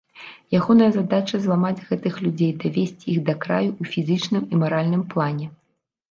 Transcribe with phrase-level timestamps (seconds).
[0.59, 5.47] Ягоная задача зламаць гэтых людзей, давесці іх да краю ў фізічным і маральным плане.